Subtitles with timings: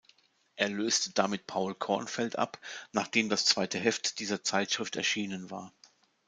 [0.55, 2.57] Er löste damit Paul Kornfeld ab,
[2.91, 5.75] nachdem das zweite Heft dieser Zeitschrift erschienen war.